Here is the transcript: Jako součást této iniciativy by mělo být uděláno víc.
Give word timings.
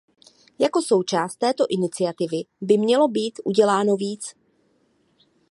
Jako 0.59 0.81
součást 0.81 1.35
této 1.35 1.63
iniciativy 1.69 2.41
by 2.61 2.77
mělo 2.77 3.07
být 3.07 3.39
uděláno 3.43 3.95
víc. 3.95 4.33